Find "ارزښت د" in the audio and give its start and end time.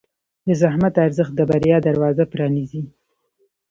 1.05-1.41